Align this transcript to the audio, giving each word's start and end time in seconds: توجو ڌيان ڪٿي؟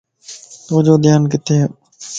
توجو 0.65 0.95
ڌيان 1.03 1.21
ڪٿي؟ 1.31 1.57